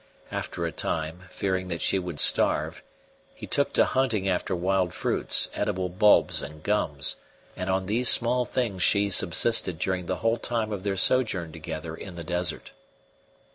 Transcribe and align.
After 0.31 0.65
a 0.65 0.71
time, 0.71 1.25
fearing 1.29 1.67
that 1.67 1.79
she 1.83 1.99
would 1.99 2.19
starve, 2.19 2.81
he 3.35 3.45
took 3.45 3.71
to 3.73 3.85
hunting 3.85 4.27
after 4.27 4.55
wild 4.55 4.95
fruits, 4.95 5.47
edible 5.53 5.89
bulbs 5.89 6.41
and 6.41 6.63
gums, 6.63 7.17
and 7.55 7.69
on 7.69 7.85
these 7.85 8.09
small 8.09 8.43
things 8.43 8.81
she 8.81 9.11
subsisted 9.11 9.77
during 9.77 10.07
the 10.07 10.15
whole 10.25 10.37
time 10.39 10.71
of 10.71 10.81
their 10.83 10.97
sojourn 10.97 11.51
together 11.51 11.93
in 11.93 12.15
the 12.15 12.23
desert. 12.23 12.71